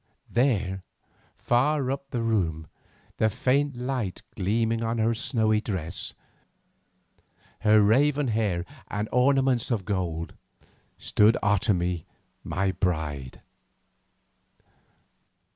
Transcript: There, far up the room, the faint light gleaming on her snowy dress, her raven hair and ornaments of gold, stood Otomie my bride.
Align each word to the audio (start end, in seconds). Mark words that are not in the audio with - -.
There, 0.31 0.81
far 1.37 1.91
up 1.91 2.09
the 2.09 2.23
room, 2.23 2.65
the 3.17 3.29
faint 3.29 3.75
light 3.75 4.23
gleaming 4.35 4.83
on 4.83 4.97
her 4.97 5.13
snowy 5.13 5.61
dress, 5.61 6.15
her 7.59 7.83
raven 7.83 8.29
hair 8.29 8.65
and 8.87 9.07
ornaments 9.11 9.69
of 9.69 9.85
gold, 9.85 10.33
stood 10.97 11.37
Otomie 11.43 12.05
my 12.43 12.71
bride. 12.71 13.41